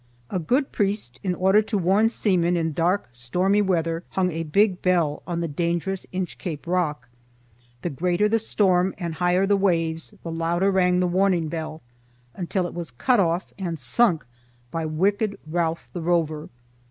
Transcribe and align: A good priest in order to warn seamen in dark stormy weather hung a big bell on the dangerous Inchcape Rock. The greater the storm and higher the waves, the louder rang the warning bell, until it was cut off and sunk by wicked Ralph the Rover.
A 0.31 0.39
good 0.39 0.71
priest 0.71 1.19
in 1.21 1.35
order 1.35 1.61
to 1.61 1.77
warn 1.77 2.09
seamen 2.09 2.57
in 2.57 2.73
dark 2.73 3.07
stormy 3.13 3.61
weather 3.61 4.03
hung 4.09 4.31
a 4.31 4.41
big 4.41 4.81
bell 4.81 5.21
on 5.27 5.41
the 5.41 5.47
dangerous 5.47 6.07
Inchcape 6.11 6.65
Rock. 6.65 7.07
The 7.83 7.91
greater 7.91 8.27
the 8.27 8.39
storm 8.39 8.95
and 8.97 9.13
higher 9.13 9.45
the 9.45 9.55
waves, 9.55 10.15
the 10.23 10.31
louder 10.31 10.71
rang 10.71 11.01
the 11.01 11.07
warning 11.07 11.49
bell, 11.49 11.83
until 12.33 12.65
it 12.65 12.73
was 12.73 12.89
cut 12.89 13.19
off 13.19 13.53
and 13.59 13.77
sunk 13.77 14.25
by 14.71 14.87
wicked 14.87 15.37
Ralph 15.45 15.87
the 15.93 16.01
Rover. 16.01 16.49